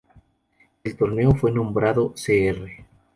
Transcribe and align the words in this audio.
El 0.83 0.97
torneo 0.97 1.35
fue 1.35 1.51
nombrado 1.51 2.15
Cr. 2.15 2.71